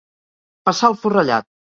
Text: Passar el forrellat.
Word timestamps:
Passar 0.69 0.89
el 0.93 0.97
forrellat. 1.03 1.49